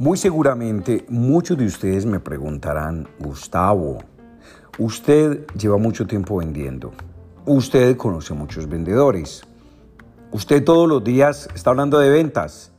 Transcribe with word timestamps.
Muy 0.00 0.16
seguramente 0.16 1.04
muchos 1.10 1.58
de 1.58 1.66
ustedes 1.66 2.06
me 2.06 2.20
preguntarán, 2.20 3.06
Gustavo, 3.18 3.98
usted 4.78 5.46
lleva 5.48 5.76
mucho 5.76 6.06
tiempo 6.06 6.38
vendiendo, 6.38 6.92
usted 7.44 7.98
conoce 7.98 8.32
muchos 8.32 8.66
vendedores, 8.66 9.42
usted 10.30 10.64
todos 10.64 10.88
los 10.88 11.04
días 11.04 11.50
está 11.54 11.68
hablando 11.68 11.98
de 11.98 12.08
ventas. 12.08 12.72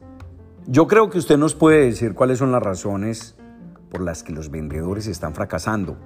Yo 0.65 0.87
creo 0.87 1.11
que 1.11 1.19
usted 1.19 1.37
nos 1.37 1.53
puede 1.53 1.85
decir 1.85 2.15
cuáles 2.15 2.39
son 2.39 2.51
las 2.51 2.63
razones 2.63 3.35
por 3.91 4.01
las 4.01 4.23
que 4.23 4.33
los 4.33 4.49
vendedores 4.49 5.05
están 5.05 5.35
fracasando. 5.35 5.97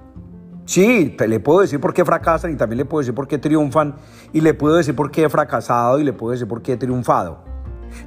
Sí, 0.66 1.16
le 1.18 1.40
puedo 1.40 1.60
decir 1.60 1.80
por 1.80 1.94
qué 1.94 2.04
fracasan 2.04 2.52
y 2.52 2.56
también 2.56 2.76
le 2.76 2.84
puedo 2.84 3.00
decir 3.00 3.14
por 3.14 3.26
qué 3.26 3.38
triunfan 3.38 3.94
y 4.34 4.42
le 4.42 4.52
puedo 4.52 4.76
decir 4.76 4.94
por 4.94 5.10
qué 5.10 5.24
he 5.24 5.28
fracasado 5.30 5.98
y 5.98 6.04
le 6.04 6.12
puedo 6.12 6.32
decir 6.32 6.46
por 6.46 6.60
qué 6.60 6.74
he 6.74 6.76
triunfado 6.76 7.55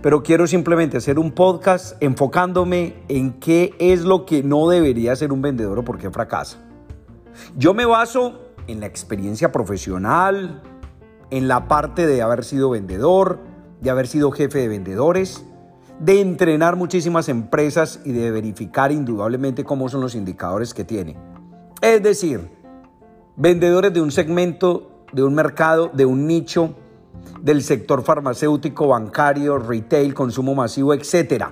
pero 0.01 0.23
quiero 0.23 0.47
simplemente 0.47 0.97
hacer 0.97 1.19
un 1.19 1.31
podcast 1.31 2.01
enfocándome 2.01 2.95
en 3.07 3.33
qué 3.39 3.73
es 3.79 4.01
lo 4.01 4.25
que 4.25 4.43
no 4.43 4.67
debería 4.69 5.15
ser 5.15 5.31
un 5.31 5.41
vendedor 5.41 5.79
o 5.79 5.83
por 5.83 5.97
qué 5.97 6.09
fracasa. 6.09 6.57
Yo 7.55 7.73
me 7.73 7.85
baso 7.85 8.39
en 8.67 8.79
la 8.79 8.85
experiencia 8.85 9.51
profesional, 9.51 10.61
en 11.31 11.47
la 11.47 11.67
parte 11.67 12.07
de 12.07 12.21
haber 12.21 12.43
sido 12.43 12.69
vendedor, 12.71 13.39
de 13.81 13.89
haber 13.89 14.07
sido 14.07 14.31
jefe 14.31 14.59
de 14.59 14.67
vendedores, 14.67 15.45
de 15.99 16.21
entrenar 16.21 16.75
muchísimas 16.75 17.29
empresas 17.29 17.99
y 18.05 18.11
de 18.11 18.31
verificar 18.31 18.91
indudablemente 18.91 19.63
cómo 19.63 19.89
son 19.89 20.01
los 20.01 20.15
indicadores 20.15 20.73
que 20.73 20.85
tiene. 20.85 21.17
Es 21.81 22.01
decir, 22.01 22.49
vendedores 23.35 23.93
de 23.93 24.01
un 24.01 24.11
segmento, 24.11 25.05
de 25.11 25.23
un 25.23 25.35
mercado, 25.35 25.89
de 25.93 26.05
un 26.05 26.27
nicho, 26.27 26.75
del 27.41 27.63
sector 27.63 28.03
farmacéutico, 28.03 28.87
bancario, 28.87 29.57
retail, 29.57 30.13
consumo 30.13 30.55
masivo, 30.55 30.93
etc. 30.93 31.45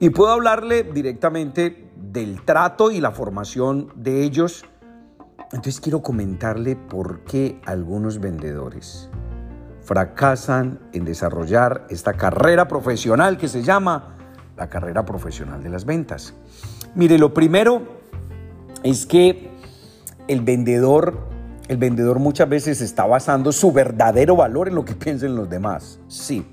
Y 0.00 0.10
puedo 0.10 0.32
hablarle 0.32 0.84
directamente 0.84 1.90
del 1.96 2.44
trato 2.44 2.90
y 2.90 3.00
la 3.00 3.10
formación 3.10 3.92
de 3.96 4.22
ellos. 4.22 4.64
Entonces 5.52 5.80
quiero 5.80 6.02
comentarle 6.02 6.76
por 6.76 7.20
qué 7.24 7.60
algunos 7.66 8.20
vendedores 8.20 9.08
fracasan 9.82 10.80
en 10.92 11.04
desarrollar 11.04 11.86
esta 11.90 12.14
carrera 12.14 12.66
profesional 12.68 13.36
que 13.36 13.48
se 13.48 13.62
llama 13.62 14.16
la 14.56 14.68
carrera 14.68 15.04
profesional 15.04 15.62
de 15.62 15.68
las 15.68 15.84
ventas. 15.84 16.34
Mire, 16.94 17.18
lo 17.18 17.34
primero 17.34 17.82
es 18.82 19.06
que 19.06 19.50
el 20.28 20.40
vendedor 20.40 21.33
el 21.68 21.76
vendedor 21.76 22.18
muchas 22.18 22.48
veces 22.48 22.80
está 22.80 23.06
basando 23.06 23.52
su 23.52 23.72
verdadero 23.72 24.36
valor 24.36 24.68
en 24.68 24.74
lo 24.74 24.84
que 24.84 24.94
piensen 24.94 25.36
los 25.36 25.48
demás. 25.48 26.00
Sí. 26.08 26.46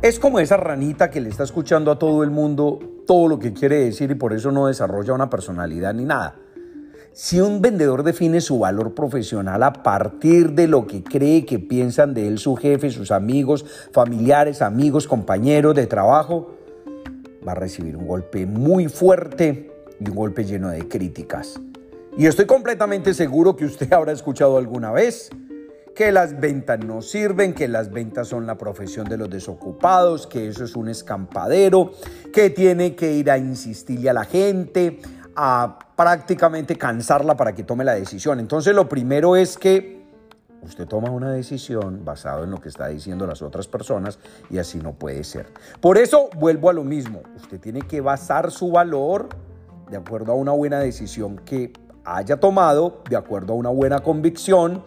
Es 0.00 0.18
como 0.18 0.40
esa 0.40 0.56
ranita 0.56 1.10
que 1.10 1.20
le 1.20 1.28
está 1.28 1.44
escuchando 1.44 1.90
a 1.90 1.98
todo 1.98 2.24
el 2.24 2.30
mundo 2.30 2.80
todo 3.06 3.28
lo 3.28 3.38
que 3.38 3.52
quiere 3.52 3.76
decir 3.76 4.10
y 4.10 4.14
por 4.14 4.32
eso 4.32 4.50
no 4.50 4.66
desarrolla 4.66 5.12
una 5.12 5.30
personalidad 5.30 5.94
ni 5.94 6.04
nada. 6.04 6.36
Si 7.12 7.40
un 7.40 7.60
vendedor 7.60 8.04
define 8.04 8.40
su 8.40 8.58
valor 8.58 8.94
profesional 8.94 9.62
a 9.62 9.72
partir 9.74 10.52
de 10.52 10.66
lo 10.66 10.86
que 10.86 11.04
cree 11.04 11.44
que 11.44 11.58
piensan 11.58 12.14
de 12.14 12.26
él 12.26 12.38
su 12.38 12.56
jefe, 12.56 12.90
sus 12.90 13.10
amigos, 13.10 13.66
familiares, 13.92 14.62
amigos, 14.62 15.06
compañeros 15.06 15.74
de 15.74 15.86
trabajo, 15.86 16.54
va 17.46 17.52
a 17.52 17.56
recibir 17.56 17.96
un 17.96 18.06
golpe 18.06 18.46
muy 18.46 18.88
fuerte 18.88 19.70
y 20.00 20.08
un 20.08 20.16
golpe 20.16 20.44
lleno 20.44 20.70
de 20.70 20.88
críticas. 20.88 21.60
Y 22.16 22.26
estoy 22.26 22.44
completamente 22.44 23.14
seguro 23.14 23.56
que 23.56 23.64
usted 23.64 23.90
habrá 23.92 24.12
escuchado 24.12 24.58
alguna 24.58 24.92
vez 24.92 25.30
que 25.94 26.12
las 26.12 26.38
ventas 26.40 26.78
no 26.84 27.02
sirven, 27.02 27.54
que 27.54 27.68
las 27.68 27.90
ventas 27.90 28.28
son 28.28 28.46
la 28.46 28.56
profesión 28.56 29.06
de 29.08 29.16
los 29.16 29.28
desocupados, 29.28 30.26
que 30.26 30.48
eso 30.48 30.64
es 30.64 30.74
un 30.74 30.88
escampadero, 30.88 31.92
que 32.32 32.50
tiene 32.50 32.94
que 32.94 33.12
ir 33.12 33.30
a 33.30 33.36
insistirle 33.36 34.10
a 34.10 34.14
la 34.14 34.24
gente, 34.24 35.00
a 35.36 35.78
prácticamente 35.96 36.76
cansarla 36.76 37.36
para 37.36 37.54
que 37.54 37.62
tome 37.64 37.84
la 37.84 37.94
decisión. 37.94 38.40
Entonces 38.40 38.74
lo 38.74 38.88
primero 38.88 39.36
es 39.36 39.58
que 39.58 40.02
usted 40.62 40.86
toma 40.86 41.10
una 41.10 41.30
decisión 41.30 42.04
basado 42.04 42.44
en 42.44 42.50
lo 42.50 42.60
que 42.60 42.68
está 42.68 42.88
diciendo 42.88 43.26
las 43.26 43.42
otras 43.42 43.68
personas 43.68 44.18
y 44.50 44.58
así 44.58 44.78
no 44.78 44.94
puede 44.94 45.24
ser. 45.24 45.46
Por 45.80 45.98
eso 45.98 46.30
vuelvo 46.36 46.70
a 46.70 46.72
lo 46.72 46.84
mismo, 46.84 47.22
usted 47.36 47.60
tiene 47.60 47.82
que 47.82 48.00
basar 48.00 48.50
su 48.50 48.70
valor 48.70 49.28
de 49.90 49.96
acuerdo 49.98 50.32
a 50.32 50.36
una 50.36 50.52
buena 50.52 50.78
decisión 50.78 51.36
que 51.38 51.72
haya 52.04 52.38
tomado 52.38 53.02
de 53.08 53.16
acuerdo 53.16 53.52
a 53.52 53.56
una 53.56 53.70
buena 53.70 54.00
convicción 54.00 54.82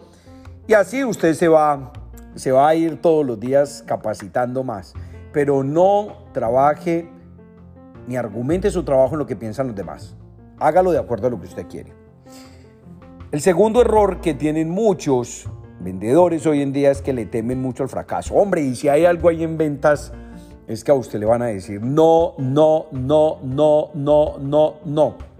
y 0.66 0.74
así 0.74 1.04
usted 1.04 1.34
se 1.34 1.48
va, 1.48 1.92
se 2.34 2.50
va 2.50 2.68
a 2.68 2.74
ir 2.74 3.00
todos 3.00 3.24
los 3.24 3.38
días 3.38 3.84
capacitando 3.86 4.64
más. 4.64 4.94
Pero 5.32 5.62
no 5.62 6.24
trabaje 6.32 7.08
ni 8.06 8.16
argumente 8.16 8.70
su 8.70 8.82
trabajo 8.82 9.14
en 9.14 9.20
lo 9.20 9.26
que 9.26 9.36
piensan 9.36 9.68
los 9.68 9.76
demás. 9.76 10.16
Hágalo 10.58 10.92
de 10.92 10.98
acuerdo 10.98 11.28
a 11.28 11.30
lo 11.30 11.40
que 11.40 11.46
usted 11.46 11.66
quiere. 11.66 11.92
El 13.30 13.40
segundo 13.40 13.80
error 13.80 14.20
que 14.20 14.34
tienen 14.34 14.70
muchos 14.70 15.48
vendedores 15.80 16.46
hoy 16.46 16.62
en 16.62 16.72
día 16.72 16.90
es 16.90 17.02
que 17.02 17.12
le 17.12 17.26
temen 17.26 17.60
mucho 17.60 17.82
al 17.82 17.88
fracaso. 17.88 18.34
Hombre, 18.34 18.62
y 18.62 18.74
si 18.74 18.88
hay 18.88 19.04
algo 19.04 19.28
ahí 19.28 19.42
en 19.44 19.58
ventas, 19.58 20.12
es 20.66 20.82
que 20.82 20.90
a 20.90 20.94
usted 20.94 21.20
le 21.20 21.26
van 21.26 21.42
a 21.42 21.46
decir 21.46 21.80
no, 21.82 22.34
no, 22.38 22.86
no, 22.92 23.38
no, 23.42 23.90
no, 23.94 24.38
no, 24.38 24.74
no. 24.84 25.35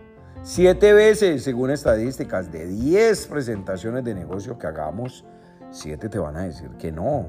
Siete 0.49 0.93
veces, 0.93 1.43
según 1.43 1.73
estadísticas, 1.73 2.53
de 2.53 2.69
10 2.69 3.27
presentaciones 3.27 4.05
de 4.05 4.15
negocio 4.15 4.57
que 4.57 4.69
hagamos, 4.69 5.25
siete 5.73 6.09
te 6.09 6.21
van 6.21 6.37
a 6.37 6.45
decir 6.45 6.71
que 6.79 6.93
no. 6.93 7.29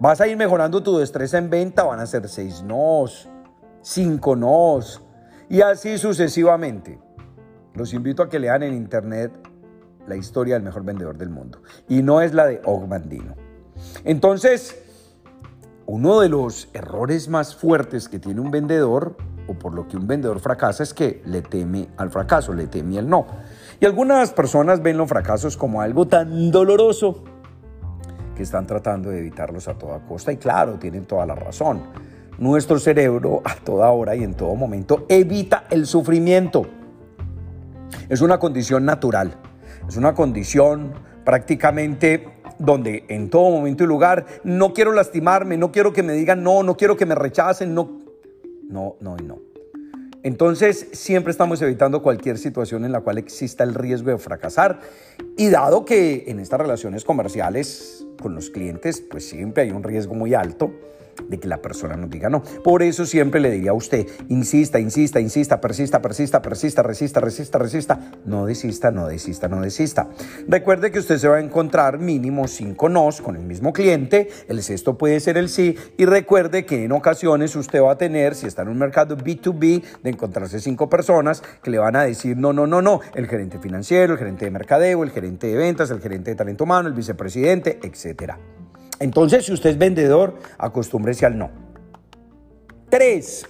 Vas 0.00 0.20
a 0.20 0.26
ir 0.26 0.36
mejorando 0.36 0.82
tu 0.82 0.98
destreza 0.98 1.38
en 1.38 1.48
venta, 1.48 1.84
van 1.84 2.00
a 2.00 2.06
ser 2.06 2.28
seis 2.28 2.64
nos, 2.64 3.28
cinco 3.80 4.34
nos, 4.34 5.00
y 5.48 5.60
así 5.60 5.98
sucesivamente. 5.98 6.98
Los 7.74 7.94
invito 7.94 8.24
a 8.24 8.28
que 8.28 8.40
lean 8.40 8.64
en 8.64 8.74
internet 8.74 9.30
la 10.08 10.16
historia 10.16 10.54
del 10.54 10.64
mejor 10.64 10.82
vendedor 10.82 11.16
del 11.16 11.30
mundo. 11.30 11.62
Y 11.88 12.02
no 12.02 12.22
es 12.22 12.34
la 12.34 12.48
de 12.48 12.60
Ogmandino. 12.64 13.36
Entonces, 14.02 14.82
uno 15.86 16.18
de 16.18 16.28
los 16.28 16.70
errores 16.72 17.28
más 17.28 17.54
fuertes 17.54 18.08
que 18.08 18.18
tiene 18.18 18.40
un 18.40 18.50
vendedor 18.50 19.16
o 19.46 19.54
por 19.54 19.74
lo 19.74 19.88
que 19.88 19.96
un 19.96 20.06
vendedor 20.06 20.40
fracasa 20.40 20.82
es 20.82 20.94
que 20.94 21.22
le 21.26 21.42
teme 21.42 21.88
al 21.96 22.10
fracaso, 22.10 22.52
le 22.52 22.66
teme 22.66 22.98
al 22.98 23.08
no. 23.08 23.26
Y 23.80 23.86
algunas 23.86 24.32
personas 24.32 24.82
ven 24.82 24.98
los 24.98 25.08
fracasos 25.08 25.56
como 25.56 25.80
algo 25.80 26.06
tan 26.06 26.50
doloroso 26.50 27.24
que 28.36 28.42
están 28.42 28.66
tratando 28.66 29.10
de 29.10 29.20
evitarlos 29.20 29.68
a 29.68 29.74
toda 29.74 30.00
costa 30.00 30.32
y 30.32 30.36
claro, 30.36 30.74
tienen 30.78 31.04
toda 31.04 31.26
la 31.26 31.34
razón. 31.34 31.82
Nuestro 32.38 32.78
cerebro 32.78 33.42
a 33.44 33.54
toda 33.56 33.90
hora 33.90 34.16
y 34.16 34.24
en 34.24 34.34
todo 34.34 34.54
momento 34.54 35.06
evita 35.08 35.64
el 35.70 35.86
sufrimiento. 35.86 36.66
Es 38.08 38.20
una 38.20 38.38
condición 38.38 38.84
natural, 38.84 39.34
es 39.88 39.96
una 39.96 40.14
condición 40.14 40.92
prácticamente 41.24 42.40
donde 42.58 43.04
en 43.08 43.30
todo 43.30 43.50
momento 43.50 43.84
y 43.84 43.86
lugar 43.86 44.26
no 44.44 44.74
quiero 44.74 44.92
lastimarme, 44.92 45.56
no 45.56 45.72
quiero 45.72 45.92
que 45.92 46.02
me 46.02 46.12
digan 46.12 46.42
no, 46.42 46.62
no 46.62 46.76
quiero 46.76 46.96
que 46.96 47.06
me 47.06 47.14
rechacen, 47.14 47.74
no, 47.74 47.98
no, 48.70 48.96
no 49.00 49.16
y 49.18 49.24
no. 49.24 49.38
Entonces, 50.22 50.88
siempre 50.92 51.30
estamos 51.30 51.62
evitando 51.62 52.02
cualquier 52.02 52.36
situación 52.36 52.84
en 52.84 52.92
la 52.92 53.00
cual 53.00 53.16
exista 53.16 53.64
el 53.64 53.74
riesgo 53.74 54.10
de 54.10 54.18
fracasar. 54.18 54.80
Y 55.36 55.48
dado 55.48 55.86
que 55.86 56.24
en 56.26 56.40
estas 56.40 56.60
relaciones 56.60 57.04
comerciales 57.04 58.06
con 58.20 58.34
los 58.34 58.50
clientes, 58.50 59.00
pues 59.00 59.26
siempre 59.26 59.62
hay 59.62 59.70
un 59.70 59.82
riesgo 59.82 60.14
muy 60.14 60.34
alto, 60.34 60.72
de 61.28 61.38
que 61.38 61.48
la 61.48 61.58
persona 61.58 61.96
nos 61.96 62.10
diga 62.10 62.28
no. 62.28 62.42
Por 62.42 62.82
eso 62.82 63.06
siempre 63.06 63.40
le 63.40 63.50
diría 63.50 63.70
a 63.70 63.74
usted, 63.74 64.06
insista, 64.28 64.78
insista, 64.78 65.20
insista, 65.20 65.60
persista, 65.60 66.02
persista, 66.02 66.42
persista, 66.42 66.82
resista, 66.82 67.20
resista, 67.20 67.58
resista. 67.58 68.12
No 68.24 68.46
desista, 68.46 68.90
no 68.90 69.06
desista, 69.06 69.48
no 69.48 69.60
desista. 69.60 70.08
Recuerde 70.48 70.90
que 70.90 70.98
usted 70.98 71.18
se 71.18 71.28
va 71.28 71.36
a 71.36 71.40
encontrar 71.40 71.98
mínimo 71.98 72.48
cinco 72.48 72.88
nos 72.88 73.20
con 73.20 73.36
el 73.36 73.42
mismo 73.42 73.72
cliente. 73.72 74.28
El 74.48 74.62
sexto 74.62 74.98
puede 74.98 75.20
ser 75.20 75.36
el 75.36 75.48
sí. 75.48 75.76
Y 75.96 76.04
recuerde 76.04 76.64
que 76.64 76.84
en 76.84 76.92
ocasiones 76.92 77.54
usted 77.56 77.82
va 77.82 77.92
a 77.92 77.98
tener, 77.98 78.34
si 78.34 78.46
está 78.46 78.62
en 78.62 78.68
un 78.68 78.78
mercado 78.78 79.16
B2B, 79.16 79.82
de 80.02 80.10
encontrarse 80.10 80.60
cinco 80.60 80.88
personas 80.88 81.42
que 81.62 81.70
le 81.70 81.78
van 81.78 81.96
a 81.96 82.02
decir 82.02 82.36
no, 82.36 82.52
no, 82.52 82.66
no, 82.66 82.82
no. 82.82 83.00
El 83.14 83.26
gerente 83.26 83.58
financiero, 83.58 84.14
el 84.14 84.18
gerente 84.18 84.44
de 84.44 84.50
mercadeo, 84.50 85.02
el 85.02 85.10
gerente 85.10 85.46
de 85.46 85.56
ventas, 85.56 85.90
el 85.90 86.00
gerente 86.00 86.30
de 86.30 86.36
talento 86.36 86.64
humano, 86.64 86.88
el 86.88 86.94
vicepresidente, 86.94 87.78
etcétera. 87.82 88.38
Entonces, 89.00 89.46
si 89.46 89.52
usted 89.52 89.70
es 89.70 89.78
vendedor, 89.78 90.34
acostúmbrese 90.58 91.24
al 91.24 91.38
no. 91.38 91.50
Tres, 92.90 93.46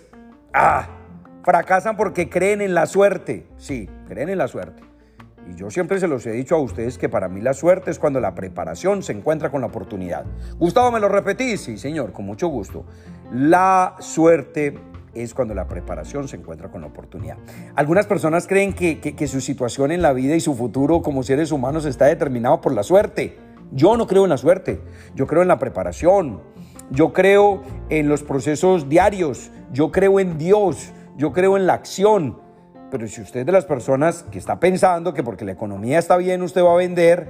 ah, 0.54 0.88
fracasan 1.42 1.96
porque 1.96 2.30
creen 2.30 2.60
en 2.60 2.72
la 2.72 2.86
suerte. 2.86 3.46
Sí, 3.56 3.88
creen 4.08 4.28
en 4.28 4.38
la 4.38 4.46
suerte. 4.46 4.82
Y 5.50 5.56
yo 5.56 5.70
siempre 5.70 5.98
se 5.98 6.06
los 6.06 6.24
he 6.26 6.30
dicho 6.30 6.54
a 6.54 6.60
ustedes 6.60 6.98
que 6.98 7.08
para 7.08 7.28
mí 7.28 7.40
la 7.40 7.52
suerte 7.52 7.90
es 7.90 7.98
cuando 7.98 8.20
la 8.20 8.34
preparación 8.34 9.02
se 9.02 9.12
encuentra 9.12 9.50
con 9.50 9.62
la 9.62 9.66
oportunidad. 9.66 10.24
Gustavo, 10.58 10.92
¿me 10.92 11.00
lo 11.00 11.08
repetís? 11.08 11.62
Sí, 11.62 11.78
señor, 11.78 12.12
con 12.12 12.26
mucho 12.26 12.46
gusto. 12.46 12.84
La 13.32 13.96
suerte 13.98 14.78
es 15.14 15.34
cuando 15.34 15.54
la 15.54 15.66
preparación 15.66 16.28
se 16.28 16.36
encuentra 16.36 16.70
con 16.70 16.82
la 16.82 16.86
oportunidad. 16.86 17.38
Algunas 17.74 18.06
personas 18.06 18.46
creen 18.46 18.72
que, 18.72 19.00
que 19.00 19.26
su 19.26 19.40
situación 19.40 19.90
en 19.90 20.02
la 20.02 20.12
vida 20.12 20.36
y 20.36 20.40
su 20.40 20.54
futuro 20.54 21.02
como 21.02 21.24
seres 21.24 21.50
humanos 21.50 21.84
está 21.86 22.06
determinado 22.06 22.60
por 22.60 22.72
la 22.72 22.84
suerte. 22.84 23.49
Yo 23.72 23.96
no 23.96 24.06
creo 24.06 24.24
en 24.24 24.30
la 24.30 24.36
suerte, 24.36 24.80
yo 25.14 25.26
creo 25.26 25.42
en 25.42 25.48
la 25.48 25.58
preparación, 25.58 26.40
yo 26.90 27.12
creo 27.12 27.62
en 27.88 28.08
los 28.08 28.22
procesos 28.22 28.88
diarios, 28.88 29.50
yo 29.72 29.92
creo 29.92 30.18
en 30.18 30.38
Dios, 30.38 30.92
yo 31.16 31.32
creo 31.32 31.56
en 31.56 31.66
la 31.66 31.74
acción. 31.74 32.40
Pero 32.90 33.06
si 33.06 33.20
usted 33.20 33.40
es 33.40 33.46
de 33.46 33.52
las 33.52 33.66
personas 33.66 34.24
que 34.24 34.38
está 34.38 34.58
pensando 34.58 35.14
que 35.14 35.22
porque 35.22 35.44
la 35.44 35.52
economía 35.52 36.00
está 36.00 36.16
bien 36.16 36.42
usted 36.42 36.64
va 36.64 36.72
a 36.72 36.76
vender, 36.76 37.28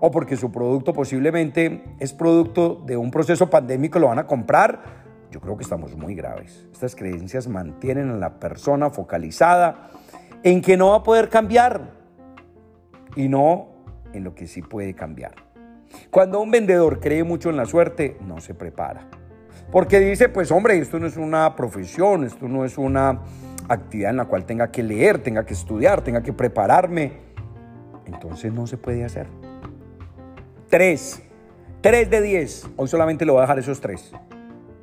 o 0.00 0.10
porque 0.10 0.36
su 0.36 0.52
producto 0.52 0.92
posiblemente 0.92 1.82
es 1.98 2.12
producto 2.12 2.82
de 2.86 2.96
un 2.96 3.10
proceso 3.10 3.50
pandémico, 3.50 3.98
lo 3.98 4.08
van 4.08 4.18
a 4.18 4.26
comprar, 4.26 4.82
yo 5.30 5.40
creo 5.40 5.56
que 5.56 5.62
estamos 5.62 5.96
muy 5.96 6.14
graves. 6.14 6.66
Estas 6.72 6.94
creencias 6.94 7.48
mantienen 7.48 8.10
a 8.10 8.16
la 8.16 8.38
persona 8.38 8.90
focalizada 8.90 9.90
en 10.42 10.62
que 10.62 10.76
no 10.76 10.90
va 10.90 10.96
a 10.96 11.02
poder 11.02 11.28
cambiar 11.28 11.92
y 13.16 13.28
no 13.28 13.68
en 14.12 14.24
lo 14.24 14.34
que 14.34 14.46
sí 14.46 14.62
puede 14.62 14.94
cambiar. 14.94 15.48
Cuando 16.10 16.40
un 16.40 16.50
vendedor 16.50 17.00
cree 17.00 17.24
mucho 17.24 17.50
en 17.50 17.56
la 17.56 17.66
suerte, 17.66 18.16
no 18.26 18.40
se 18.40 18.54
prepara. 18.54 19.08
Porque 19.70 20.00
dice, 20.00 20.28
pues 20.28 20.50
hombre, 20.50 20.78
esto 20.78 20.98
no 20.98 21.06
es 21.06 21.16
una 21.16 21.54
profesión, 21.54 22.24
esto 22.24 22.48
no 22.48 22.64
es 22.64 22.78
una 22.78 23.20
actividad 23.68 24.10
en 24.10 24.16
la 24.16 24.24
cual 24.24 24.46
tenga 24.46 24.70
que 24.70 24.82
leer, 24.82 25.18
tenga 25.18 25.44
que 25.44 25.52
estudiar, 25.52 26.02
tenga 26.02 26.22
que 26.22 26.32
prepararme. 26.32 27.12
Entonces 28.06 28.52
no 28.52 28.66
se 28.66 28.78
puede 28.78 29.04
hacer. 29.04 29.26
Tres. 30.68 31.22
Tres 31.80 32.10
de 32.10 32.22
diez. 32.22 32.66
Hoy 32.76 32.88
solamente 32.88 33.24
le 33.24 33.32
voy 33.32 33.38
a 33.38 33.42
dejar 33.42 33.58
esos 33.58 33.80
tres. 33.80 34.12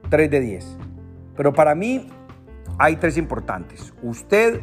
Tres 0.10 0.30
de 0.30 0.40
diez. 0.40 0.78
Pero 1.36 1.52
para 1.52 1.76
mí 1.76 2.10
hay 2.78 2.96
tres 2.98 3.18
importantes. 3.18 3.94
Usted 4.04 4.62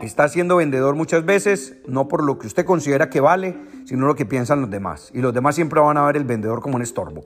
está 0.00 0.28
siendo 0.28 0.56
vendedor 0.56 0.94
muchas 0.94 1.24
veces, 1.24 1.76
no 1.86 2.08
por 2.08 2.22
lo 2.22 2.38
que 2.38 2.46
usted 2.46 2.64
considera 2.64 3.10
que 3.10 3.20
vale, 3.20 3.56
sino 3.84 4.06
lo 4.06 4.14
que 4.14 4.26
piensan 4.26 4.60
los 4.60 4.70
demás. 4.70 5.10
Y 5.14 5.20
los 5.20 5.32
demás 5.32 5.54
siempre 5.54 5.80
van 5.80 5.96
a 5.96 6.06
ver 6.06 6.16
el 6.16 6.24
vendedor 6.24 6.60
como 6.60 6.76
un 6.76 6.82
estorbo. 6.82 7.24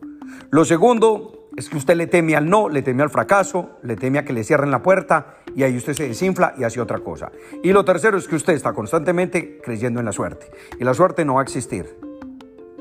Lo 0.50 0.64
segundo 0.64 1.48
es 1.56 1.68
que 1.68 1.76
usted 1.76 1.96
le 1.96 2.06
teme 2.06 2.36
al 2.36 2.48
no, 2.48 2.68
le 2.68 2.82
teme 2.82 3.02
al 3.02 3.10
fracaso, 3.10 3.70
le 3.82 3.96
teme 3.96 4.18
a 4.18 4.24
que 4.24 4.32
le 4.32 4.44
cierren 4.44 4.70
la 4.70 4.82
puerta 4.82 5.38
y 5.54 5.62
ahí 5.64 5.76
usted 5.76 5.94
se 5.94 6.06
desinfla 6.06 6.54
y 6.56 6.64
hace 6.64 6.80
otra 6.80 7.00
cosa. 7.00 7.32
Y 7.62 7.72
lo 7.72 7.84
tercero 7.84 8.16
es 8.16 8.28
que 8.28 8.36
usted 8.36 8.52
está 8.52 8.72
constantemente 8.72 9.60
creyendo 9.62 9.98
en 9.98 10.06
la 10.06 10.12
suerte. 10.12 10.50
Y 10.78 10.84
la 10.84 10.94
suerte 10.94 11.24
no 11.24 11.34
va 11.34 11.40
a 11.40 11.42
existir. 11.42 11.98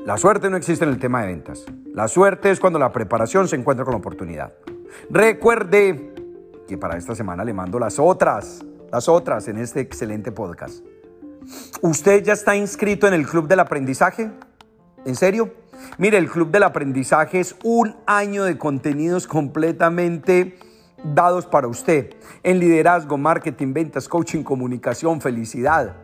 La 0.04 0.16
suerte 0.16 0.48
no 0.48 0.56
existe 0.56 0.84
en 0.84 0.90
el 0.90 0.98
tema 0.98 1.22
de 1.22 1.26
ventas. 1.26 1.66
La 1.92 2.08
suerte 2.08 2.50
es 2.50 2.60
cuando 2.60 2.78
la 2.78 2.92
preparación 2.92 3.48
se 3.48 3.56
encuentra 3.56 3.84
con 3.84 3.92
la 3.92 3.98
oportunidad. 3.98 4.52
Recuerde 5.10 6.14
que 6.66 6.78
para 6.78 6.96
esta 6.96 7.14
semana 7.14 7.44
le 7.44 7.52
mando 7.52 7.78
las 7.78 7.98
otras, 7.98 8.64
las 8.90 9.08
otras 9.08 9.48
en 9.48 9.58
este 9.58 9.80
excelente 9.80 10.32
podcast. 10.32 10.84
¿Usted 11.82 12.22
ya 12.22 12.32
está 12.32 12.56
inscrito 12.56 13.06
en 13.06 13.14
el 13.14 13.26
Club 13.26 13.48
del 13.48 13.60
Aprendizaje? 13.60 14.30
¿En 15.04 15.16
serio? 15.16 15.52
Mire, 15.96 16.18
el 16.18 16.28
Club 16.28 16.50
del 16.50 16.64
Aprendizaje 16.64 17.40
es 17.40 17.56
un 17.62 17.96
año 18.06 18.44
de 18.44 18.58
contenidos 18.58 19.26
completamente 19.26 20.58
dados 21.02 21.46
para 21.46 21.68
usted 21.68 22.14
en 22.42 22.58
liderazgo, 22.58 23.16
marketing, 23.16 23.72
ventas, 23.72 24.08
coaching, 24.08 24.42
comunicación, 24.42 25.20
felicidad. 25.20 25.94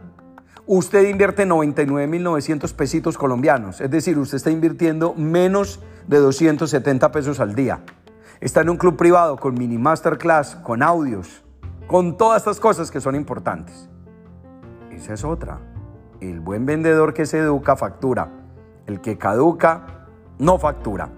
Usted 0.67 1.09
invierte 1.11 1.47
99.900 1.47 2.73
pesitos 2.73 3.19
colombianos, 3.19 3.83
es 3.83 3.91
decir, 3.91 4.19
usted 4.19 4.37
está 4.37 4.51
invirtiendo 4.51 5.13
menos 5.15 5.81
de 6.07 6.19
270 6.19 7.13
pesos 7.13 7.41
al 7.41 7.55
día. 7.55 7.81
Está 8.41 8.63
en 8.63 8.71
un 8.71 8.77
club 8.79 8.97
privado 8.97 9.37
con 9.37 9.55
mini 9.55 9.77
masterclass, 9.77 10.57
con 10.57 10.83
audios, 10.83 11.44
con 11.87 12.17
todas 12.17 12.43
estas 12.43 12.61
cosas 12.61 12.91
que 12.91 13.01
son 13.01 13.15
importantes. 13.15 13.89
Esa 14.91 15.15
es 15.15 15.25
otra. 15.25 15.61
El 16.21 16.41
buen 16.41 16.67
vendedor 16.67 17.15
que 17.15 17.27
se 17.27 17.39
educa 17.39 17.77
factura. 17.77 18.31
El 18.87 19.01
que 19.01 19.19
caduca 19.19 20.07
no 20.39 20.59
factura. 20.59 21.11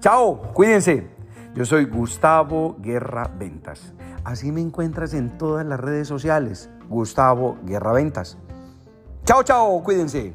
Chao, 0.00 0.52
cuídense. 0.52 1.10
Yo 1.54 1.64
soy 1.64 1.86
Gustavo 1.86 2.76
Guerra 2.80 3.30
Ventas. 3.38 3.94
Así 4.24 4.52
me 4.52 4.60
encuentras 4.60 5.14
en 5.14 5.38
todas 5.38 5.64
las 5.64 5.80
redes 5.80 6.08
sociales. 6.08 6.70
Gustavo 6.88 7.56
Guerra 7.64 7.92
Ventas. 7.92 8.38
Chao, 9.24 9.42
chao, 9.42 9.82
cuídense. 9.82 10.34